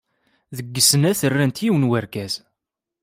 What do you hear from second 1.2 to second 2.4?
rant yiwen n urgaz.